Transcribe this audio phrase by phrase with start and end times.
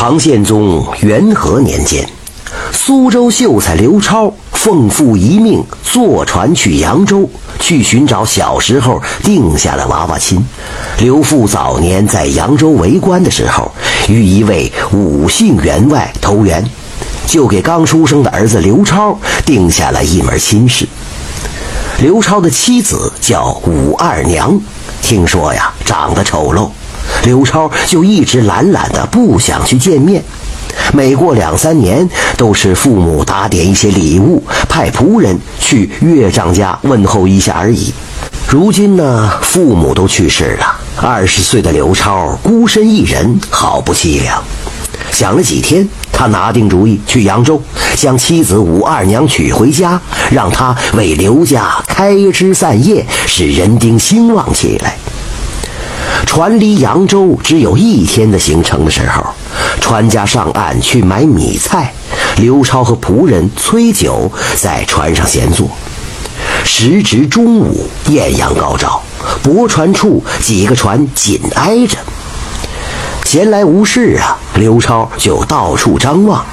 [0.00, 2.08] 唐宪宗元和年间，
[2.70, 7.28] 苏州秀才刘超奉父遗命，坐船去扬州，
[7.58, 10.40] 去寻找小时候定下的娃娃亲。
[11.00, 13.72] 刘父早年在扬州为官的时候，
[14.08, 16.64] 与一位武姓员外投缘，
[17.26, 20.86] 就给刚出生的儿子刘超定下了一门亲事。
[22.00, 24.60] 刘超的妻子叫武二娘，
[25.02, 26.68] 听说呀长得丑陋。
[27.24, 30.22] 刘超就一直懒懒的，不想去见面。
[30.92, 37.92] 每过两三年，都是父母打点一些礼物，派仆人去岳丈家问候一下而已。
[38.48, 44.42] 如今呢，父母都去世了，二十岁的刘超孤身一人，好不凄凉。
[45.10, 47.60] 想了几天，他拿定主意去扬州，
[47.96, 54.96] 将妻子武二娘娶回家，让她为刘家开枝散叶，使人丁兴旺起来。
[56.26, 59.24] 船离扬州只有一天的行程的时候，
[59.80, 61.92] 船家上岸去买米菜，
[62.36, 65.68] 刘超和仆人崔九在船上闲坐。
[66.64, 69.00] 时值中午，艳阳高照，
[69.42, 71.96] 泊船处几个船紧挨着。
[73.24, 76.44] 闲来无事啊，刘超就到处张望，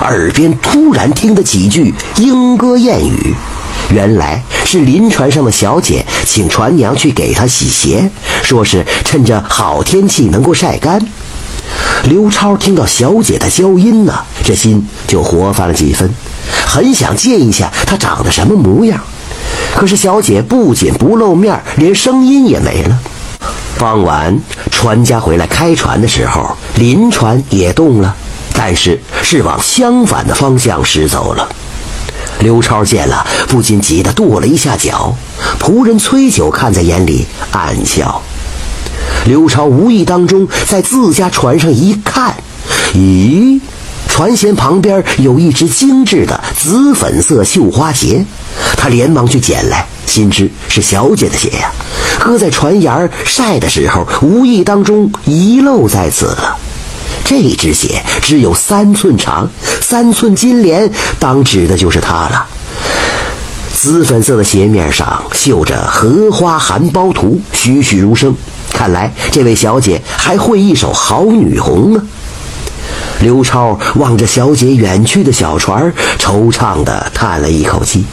[0.00, 3.34] 耳边突然听得几句莺歌燕语。
[3.90, 8.08] 原来是临船上的小姐请船娘去给她洗鞋，
[8.42, 10.98] 说是趁着好天气能够晒干。
[12.04, 16.08] 刘超听到小姐的娇音呢，这心就活泛了几分，
[16.66, 18.98] 很想见一下她长得什么模样。
[19.74, 22.98] 可是小姐不仅不露面，连声音也没了。
[23.78, 28.16] 傍晚，船家回来开船的时候，临船也动了，
[28.54, 31.46] 但是是往相反的方向驶走了。
[32.42, 35.14] 刘超见了，不禁急得跺了一下脚。
[35.60, 38.20] 仆人崔九看在眼里，暗笑。
[39.26, 42.34] 刘超无意当中在自家船上一看，
[42.94, 43.60] 咦，
[44.08, 48.24] 船舷旁边有一只精致的紫粉色绣花鞋，
[48.76, 51.70] 他连忙去捡来，心知是小姐的鞋呀，
[52.18, 56.58] 搁在船沿晒的时候，无意当中遗漏在此了。
[57.32, 59.48] 这只鞋只有三寸长，
[59.80, 62.46] 三寸金莲，当指的就是它了。
[63.74, 68.36] 紫粉色的鞋面上绣着荷花含苞图，栩栩如生。
[68.74, 72.02] 看来这位小姐还会一首好女红呢。
[73.20, 78.04] 刘超望着小姐远去的小船，惆怅地叹了一口气。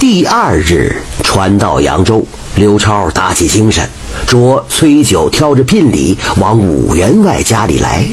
[0.00, 2.26] 第二日，船到扬州，
[2.56, 3.88] 刘超打起精神。
[4.26, 8.04] 着崔九挑着聘礼往武员外家里来。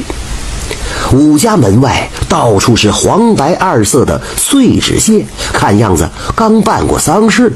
[1.12, 7.52] 武家门外到处是黄白二色的碎纸屑，看样子刚办过丧事。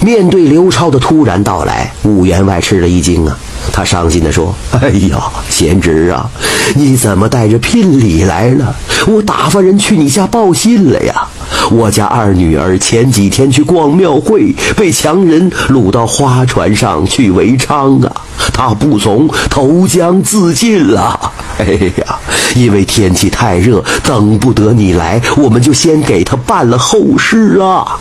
[0.00, 3.36] 面对刘超的突然到来，武员外吃了一惊啊！
[3.72, 5.20] 他伤心地说：“哎呀，
[5.50, 6.30] 贤侄啊，
[6.74, 8.74] 你怎么带着聘礼来了？
[9.08, 11.26] 我打发人去你家报信了呀。”
[11.70, 18.12] 我家二女儿前几天去逛庙会，被强人掳到花船上去为娼啊！
[18.52, 21.32] 她不从，投江自尽了。
[21.58, 21.64] 哎
[21.96, 22.18] 呀，
[22.54, 27.98] 因为天气太热，等不得你来，我们就先给她办了后事啊。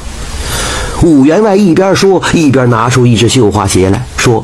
[1.04, 4.44] 武员外一边说，一边拿出一只绣花鞋来说：“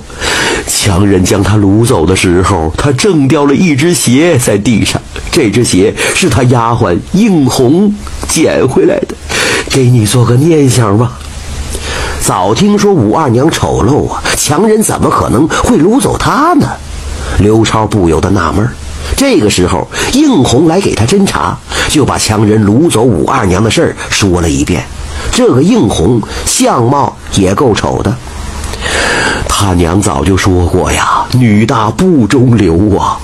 [0.83, 5.01] 强人将他掳走的时候，他挣掉了一只鞋在地上。
[5.31, 7.89] 这只鞋是他丫鬟应红
[8.27, 9.15] 捡回来的，
[9.69, 11.13] 给你做个念想吧。”
[12.19, 16.67] 早听说武二娘丑陋啊，强人怎么可能会掳走她呢？
[17.39, 18.67] 刘超不由得纳闷。
[19.15, 21.57] 这个时候，应红来给他侦查，
[21.87, 24.83] 就把强人掳走武二娘的事儿说了一遍。
[25.31, 28.13] 这个应红相貌也够丑的，
[29.47, 33.17] 他娘早就说过呀：“女大不中留啊！”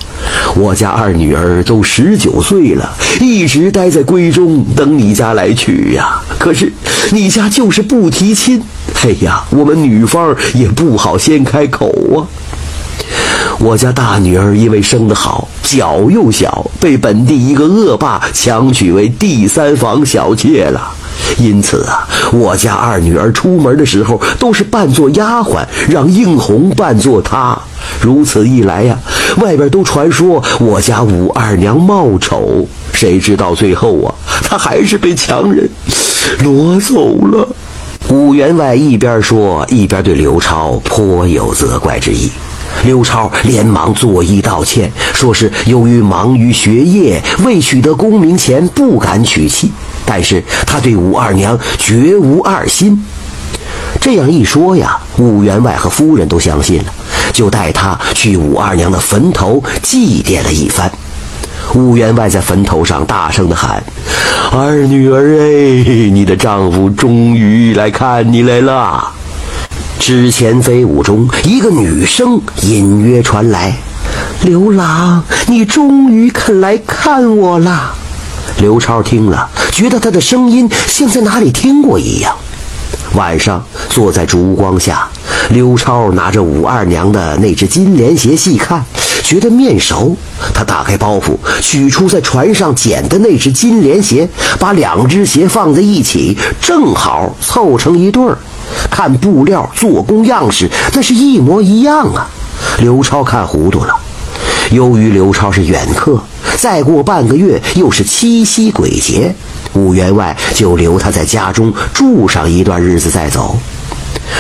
[0.56, 6.22] 我家二女儿都十九岁了，一直待在闺中等你家来娶呀。
[6.38, 6.72] 可是
[7.12, 8.62] 你家就是不提亲，
[9.04, 12.26] 哎呀，我们女方也不好先开口啊。
[13.60, 20.94] 我家大女儿因为生得好，脚又小，被本地一个恶霸强娶为第三房小妾了。
[21.38, 27.58] 因此啊，我家二女儿出门的时候都是扮作丫鬟，让应红扮作她。
[28.02, 28.98] 如此一来呀，
[29.38, 34.14] 外边都传说我家武二娘貌丑，谁知道最后啊，
[34.44, 35.70] 她还是被强人
[36.44, 37.48] 挪走了。
[38.10, 42.30] 武员外一边说，一边对刘超颇有责怪之意。
[42.86, 49.72] 刘超连忙作揖道歉，说是由于忙于学业，未取得功名前不敢娶妻。
[50.06, 53.04] 但是他对武二娘绝无二心。
[54.02, 56.94] 这样一说呀，武员外和夫人都相信了，
[57.34, 60.90] 就带他去武二娘的坟头祭奠了一番。
[61.76, 63.84] 武员外在坟头上大声的喊
[64.52, 69.12] ：“二女儿哎，你的丈夫终于来看你来了。”
[70.00, 73.76] 之前飞舞中，一个女声隐约传来
[74.44, 77.94] ：“刘郎，你终于肯来看我了。”
[78.60, 82.34] 刘超听了，觉得他的声音像在哪里听过一样。
[83.14, 85.08] 晚上坐在烛光下，
[85.50, 88.84] 刘超拿着武二娘的那只金莲鞋细看，
[89.24, 90.16] 觉得面熟。
[90.54, 98.38] 他打开包袱，取出在船上捡的那只金莲鞋，把两只鞋放在一起，正好凑成一对儿。
[98.90, 102.28] 看布料、做工样式，那是一模一样啊！
[102.80, 103.96] 刘超看糊涂了。
[104.72, 106.22] 由于刘超是远客，
[106.58, 109.34] 再过半个月又是七夕鬼节，
[109.74, 113.58] 武员外就留他在家中住上一段日子再走。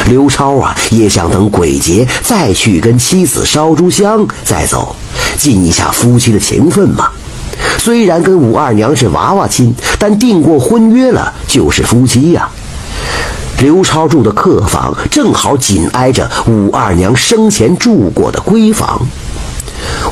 [0.07, 4.95] 刘超啊，也想等鬼节再去跟妻子烧炷香再走，
[5.37, 7.09] 尽一下夫妻的情分嘛。
[7.77, 12.47] 虽然跟武二娘是娃娃亲，但订过婚约了，就是夫妻呀。
[13.61, 19.01] 刘超住的客房正好紧挨着武二娘生前住过的闺房。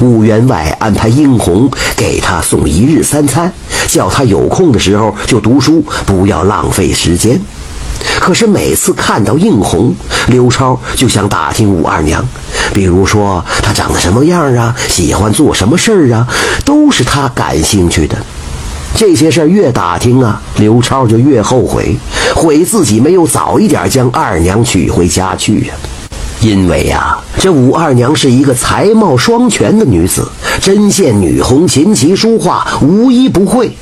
[0.02, 3.52] 武员外安排英红给他送一日三餐，
[3.88, 7.40] 叫他有空的时候就读书，不要浪费时间。
[8.20, 9.96] 可是每次看到应红，
[10.28, 12.24] 刘超就想打听武二娘，
[12.74, 16.28] 比如说她长得什么样啊，喜欢做什么事儿啊，
[16.66, 18.18] 都是他感兴趣的。
[18.96, 21.96] 这些事儿越打听啊，刘超就越后悔，
[22.38, 25.74] 悔自己没有早一点将二娘娶回家去呀。
[26.40, 30.30] 因为呀，这武二娘是一个才貌双全的女子，
[30.62, 33.76] 针线、女红、琴棋书画无一不会。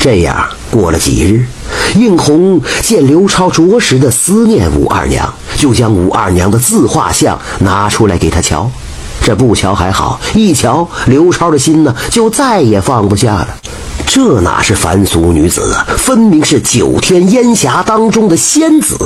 [0.00, 1.46] 这样过了几日，
[1.94, 8.68] 应红见刘超着实的思念武二娘，就将武二娘的自画像拿出来给他瞧。
[9.22, 13.48] 这不瞧还好，一瞧刘超的心呢，就再也放不下了。
[14.12, 18.98] 这哪是凡俗女子，分明是九天烟霞当中的仙子。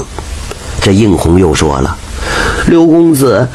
[0.81, 1.95] 这应红又说了
[2.69, 3.47] ：“刘公子，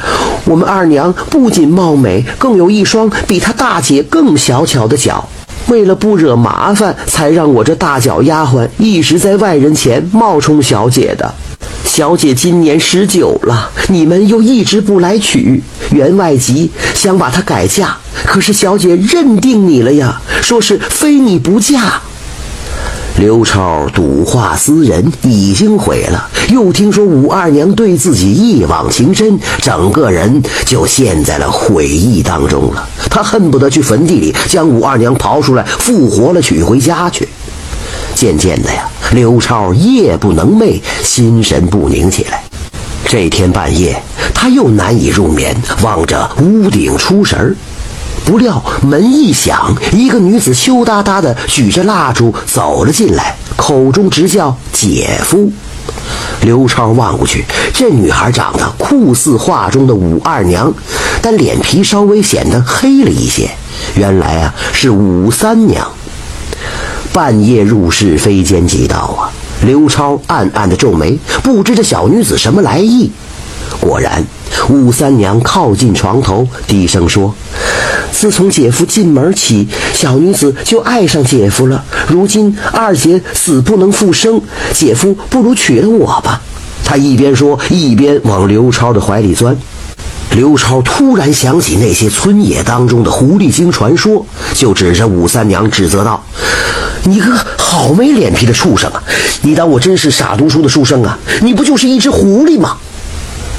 [0.44, 5.28] 我们二娘不仅貌美，更有一双比她大姐更小巧的脚。
[5.66, 11.34] 为了不惹麻烦，才让我这大脚丫鬟一直在外人前冒充小姐的。
[11.92, 15.60] 小姐今年十九了，你们又一直不来娶。”
[15.90, 22.00] 员外急，想把她改嫁，可是小姐认定你了呀，说是非你不嫁。
[23.18, 32.88] 刘超赌化思人，已经毁了，又听说武二娘对自己一往情深，整个人就陷在了悔意当中了。
[33.10, 37.28] 他恨不得去坟地里将武二娘刨出来，复活了娶回家去。
[38.14, 42.44] 渐渐的呀，刘超夜不能寐，心神不宁起来。
[43.04, 44.00] 这天半夜，
[44.32, 47.56] 他又难以入眠，望着屋顶出神
[48.24, 55.50] 不料门一响，一个女子羞答答的举着蜡烛走了进来，口中直叫姐夫。
[56.42, 60.72] 刘超望过去，这女孩长得酷似画中的武二娘，
[61.20, 63.50] 但脸皮稍微显得黑了一些。
[63.96, 65.84] 原来啊，是武三娘。
[67.12, 69.30] 半夜入室，非奸即盗啊！
[69.66, 73.10] 刘超暗暗的皱眉，不知这小女子什么来意。
[73.80, 74.24] 果然，
[74.68, 77.34] 武三娘靠近床头，低声说
[78.12, 81.84] ：“自从姐夫进门起，小女子就爱上姐夫了。
[82.08, 84.40] 如今二姐死不能复生，
[84.72, 86.40] 姐夫不如娶了我吧。”
[86.84, 89.56] 她一边说，一边往刘超的怀里钻。
[90.36, 96.22] 刘超突然想起那些村野当中的狐狸精传说，就指着武三娘指责道
[97.02, 97.26] ：“你个
[97.58, 99.02] 好没脸皮的畜生啊！
[99.42, 101.18] 你当我真是傻读书的书生啊？
[101.42, 102.76] 你不就是一只狐狸吗？”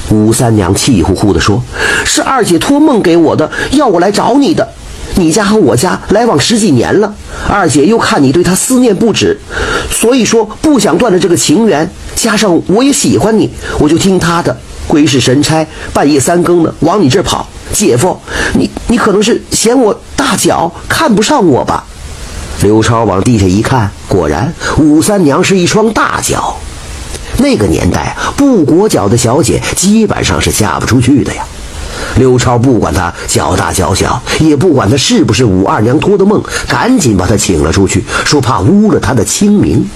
[0.09, 1.61] 武三娘气呼呼地说
[2.05, 4.67] ：“是二姐托梦给我的，要我来找你的。
[5.15, 7.13] 你家和我家来往十几年了，
[7.49, 9.37] 二姐又看你对她思念不止，
[9.91, 11.89] 所以说不想断了这个情缘。
[12.15, 14.55] 加上我也喜欢你，我就听她的。”
[14.91, 18.19] 鬼使神差，半夜三更的往你这跑，姐夫，
[18.55, 21.85] 你你可能是嫌我大脚看不上我吧？
[22.61, 26.57] 刘超往地下一看，果然武三娘是一双大脚。
[27.37, 31.45] 那个年代不裹脚的小姐基本上是嫁不出去的呀。
[32.17, 39.89] 刘超不管她脚大脚小，也不管她是不是武二娘托的梦，赶紧把她请了出去，说怕污了她的清名。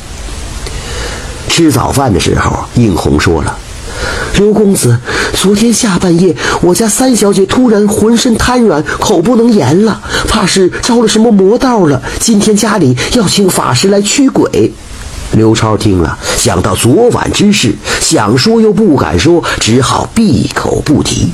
[1.49, 3.57] 吃早饭的时候，应红说了。
[4.37, 4.97] 刘公子，
[5.33, 12.01] 昨天下半夜，我家三小姐突然浑身瘫软，口不能言了，怕是招了什么魔道了。
[12.19, 14.71] 今天家里要请法师来驱鬼。
[15.31, 21.31] 刘超听了，想到昨晚之事，想说又不敢说，只好闭口不提。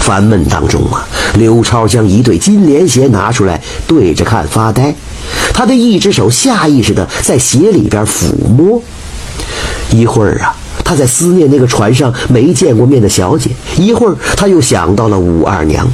[0.00, 1.06] 烦闷当中啊，
[1.38, 4.94] 刘超将一对金莲鞋拿出来对着看发呆，
[5.52, 8.80] 他的一只手下意识的在鞋里边抚摸。
[9.90, 15.88] 一会儿啊，他在思念那个船上没见过面的小姐；一会儿，他又想到了武二娘。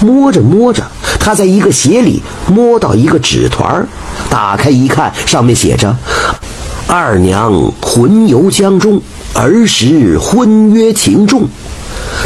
[0.00, 0.82] 摸着摸着，
[1.20, 3.86] 他在一个鞋里摸到一个纸团
[4.30, 5.94] 打开一看，上面写着
[6.86, 7.52] ：“二娘
[7.82, 9.00] 魂游江中，
[9.34, 11.48] 儿时婚约情重。”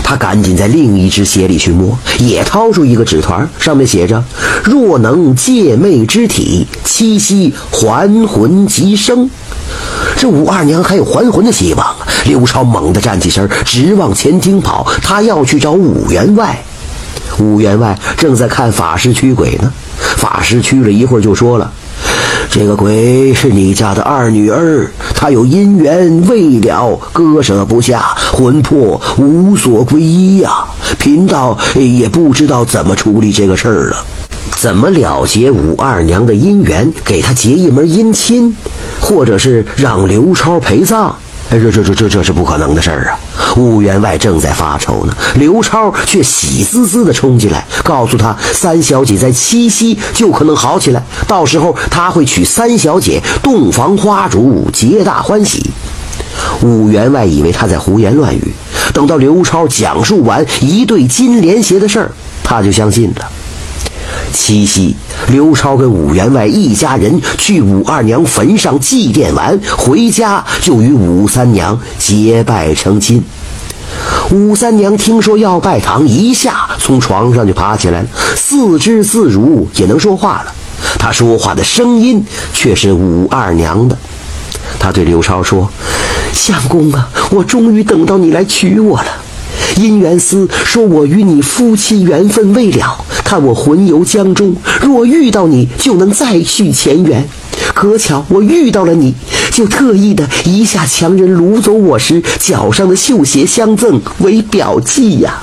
[0.05, 4.23] 他赶紧在另一只鞋里去摸，也掏出一个纸团上面写着
[4.65, 9.29] ：“若能借妹之体，七夕还魂即生。”
[10.17, 11.97] 这武二娘还有还魂的希望。
[12.25, 14.87] 刘超猛地站起身，直往前厅跑。
[15.03, 16.57] 他要去找武员外。
[17.39, 19.73] 武员外正在看法师驱鬼呢。
[20.17, 21.71] 法师驱了一会儿，就说了
[22.51, 30.51] ：“这个鬼是你家的二女儿，她有姻缘未了，割舍不下，魂魄无所归依呀。
[30.99, 34.05] 贫道也不知道怎么处理这个事儿了。
[34.57, 38.57] 怎么了结武二娘的姻缘，给她结一门姻亲？”
[39.01, 41.15] 或者是让刘超陪葬，
[41.51, 43.19] 哎，这这这这这是不可能的事儿啊！
[43.57, 55.71] 武员外正在发愁呢，刘超却喜滋滋地冲进来，告诉他三小姐在七夕就可能好起来，到时候他会娶三小姐，洞房花烛，皆大欢喜。
[56.63, 58.53] 武员外以为他在胡言乱语，
[58.93, 62.11] 等到刘超讲述完一对金莲鞋的事儿，
[62.43, 63.31] 他就相信了。
[64.33, 64.95] 七夕，
[65.29, 73.23] 刘超跟武员外一家人去武二娘坟上祭奠完，回家就与武三娘结拜成亲。
[74.31, 80.53] 武三娘听说要拜堂，一下从床上就爬起来了，四肢自如，也能说话了。
[80.99, 83.97] 她说话的声音却是武二娘的。
[84.79, 85.69] 她对刘超说
[86.33, 89.09] ：“相公啊，我终于等到你来娶我了。”
[89.77, 97.29] 姻缘司说：“我与你夫妻缘分未了，看我魂游江中，若遇到你，就能再续前缘。
[97.75, 99.15] 可巧我遇到了你，
[99.53, 105.43] 就特意的一下强人掳走我时脚上的绣鞋相赠为表记呀。”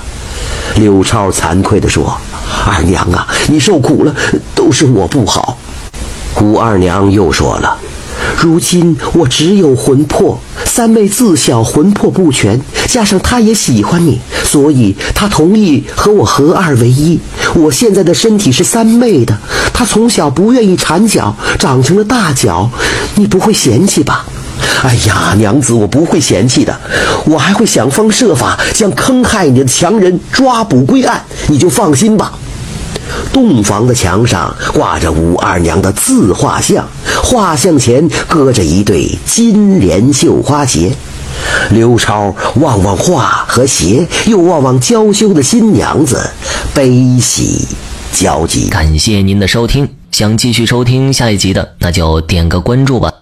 [0.74, 2.18] 刘超惭愧地说
[2.66, 4.12] ：“二娘啊，你受苦了，
[4.52, 5.56] 都是我不好。”
[6.34, 7.78] 胡二娘又说了。
[8.38, 17.18] 如今我只有魂魄，三妹自小魂魄不全，加上她也喜欢你，所以她同意和我合二为一。
[17.54, 19.36] 我现在的身体是三妹的，
[19.72, 22.70] 她从小不愿意缠脚，长成了大脚，
[23.14, 24.24] 你不会嫌弃吧？
[24.82, 26.78] 哎呀，娘子，我不会嫌弃的，
[27.24, 32.32] 我还会想方设法将坑害你的强人抓捕归案，你就放心吧。
[33.36, 36.88] 洞房的墙上挂着武二娘的自画像，
[37.22, 40.90] 画像前搁着一对金莲绣花鞋。
[41.70, 46.30] 刘超望望画和鞋，又望望娇羞的新娘子，
[46.74, 47.68] 悲喜
[48.10, 48.70] 交集。
[48.70, 53.12] 感谢您的收听，想继续收听下一集的，那就点个关注吧。